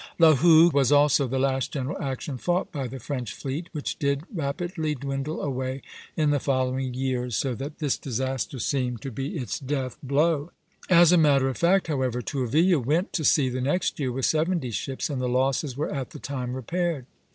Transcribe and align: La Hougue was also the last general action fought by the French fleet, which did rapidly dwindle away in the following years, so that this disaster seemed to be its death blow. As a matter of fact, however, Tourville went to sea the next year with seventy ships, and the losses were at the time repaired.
La 0.17 0.33
Hougue 0.33 0.71
was 0.73 0.91
also 0.91 1.27
the 1.27 1.37
last 1.37 1.71
general 1.73 1.95
action 2.01 2.35
fought 2.35 2.71
by 2.71 2.87
the 2.87 2.97
French 2.99 3.33
fleet, 3.35 3.69
which 3.71 3.99
did 3.99 4.23
rapidly 4.33 4.95
dwindle 4.95 5.39
away 5.43 5.83
in 6.17 6.31
the 6.31 6.39
following 6.39 6.95
years, 6.95 7.35
so 7.37 7.53
that 7.53 7.77
this 7.77 7.99
disaster 7.99 8.57
seemed 8.57 8.99
to 9.03 9.11
be 9.11 9.37
its 9.37 9.59
death 9.59 9.99
blow. 10.01 10.49
As 10.89 11.11
a 11.11 11.19
matter 11.19 11.49
of 11.49 11.57
fact, 11.57 11.85
however, 11.85 12.23
Tourville 12.23 12.79
went 12.79 13.13
to 13.13 13.23
sea 13.23 13.47
the 13.49 13.61
next 13.61 13.99
year 13.99 14.11
with 14.11 14.25
seventy 14.25 14.71
ships, 14.71 15.07
and 15.07 15.21
the 15.21 15.29
losses 15.29 15.77
were 15.77 15.93
at 15.93 16.09
the 16.09 16.19
time 16.19 16.55
repaired. 16.55 17.05